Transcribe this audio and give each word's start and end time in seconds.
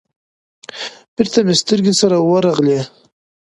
بېرته 1.15 1.39
مې 1.45 1.53
سترگې 1.61 1.93
سره 2.01 2.17
ورغلې. 2.19 2.79